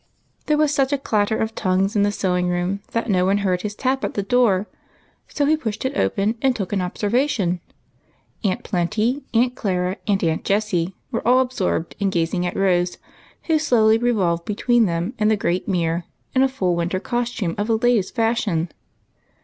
[0.47, 3.61] There was such a clatter of tongues in the sewing room that no one heard
[3.61, 4.65] his tap at the door,
[5.27, 7.61] so he pushed it open and took an observation.
[8.43, 12.97] Aunt Plenty, Aunt Clara, and Aunt Jessie were all absorbed in gaz ing at liose,
[13.43, 17.67] who slowly revolved between them and the great mirror, in a full winter costume of
[17.67, 18.69] the latest fashion.